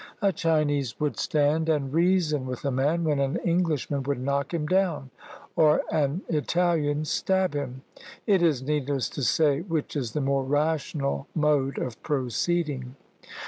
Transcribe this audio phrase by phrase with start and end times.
[0.19, 4.65] A Chinese would stand and reason with a man, when an Englishman would knock him
[4.65, 5.11] down,
[5.55, 7.83] or an Italian stab him.
[8.25, 12.95] It is needless to say which is the more rational mode of proceeding."